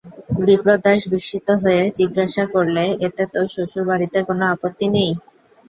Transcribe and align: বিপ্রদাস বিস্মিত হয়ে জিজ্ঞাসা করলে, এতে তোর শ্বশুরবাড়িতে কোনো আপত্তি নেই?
বিপ্রদাস 0.45 1.01
বিস্মিত 1.11 1.47
হয়ে 1.63 1.81
জিজ্ঞাসা 1.99 2.43
করলে, 2.53 2.83
এতে 3.05 3.23
তোর 3.33 3.45
শ্বশুরবাড়িতে 3.53 4.19
কোনো 4.27 4.43
আপত্তি 4.53 4.85
নেই? 4.95 5.11